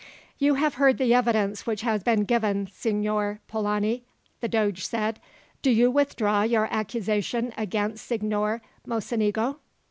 "You 0.39 0.55
have 0.55 0.73
heard 0.81 0.97
the 0.97 1.13
evidence 1.13 1.67
which 1.67 1.81
has 1.81 2.01
been 2.01 2.23
given, 2.23 2.67
Signor 2.73 3.39
Polani," 3.47 4.03
the 4.39 4.47
doge 4.47 4.83
said. 4.83 5.19
"Do 5.61 5.69
you 5.69 5.91
withdraw 5.91 6.41
your 6.41 6.67
accusation 6.71 7.53
against 7.55 8.07
Signor 8.07 8.63
Mocenigo?" 8.83 9.57